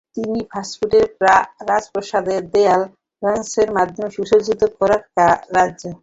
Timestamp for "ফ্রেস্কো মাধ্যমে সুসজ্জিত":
3.23-4.61